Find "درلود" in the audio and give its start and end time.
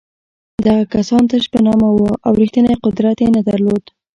3.49-3.83